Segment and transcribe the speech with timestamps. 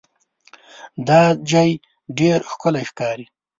[1.07, 1.21] دا
[1.51, 1.69] ځای
[2.17, 3.25] ډېر ښکلی ښکاري.